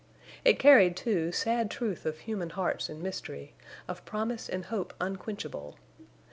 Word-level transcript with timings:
It 0.43 0.57
carried, 0.57 0.97
too, 0.97 1.31
sad 1.31 1.69
truth 1.69 2.07
of 2.07 2.21
human 2.21 2.49
hearts 2.49 2.89
and 2.89 3.03
mystery—of 3.03 4.03
promise 4.03 4.49
and 4.49 4.65
hope 4.65 4.95
unquenchable. 4.99 5.77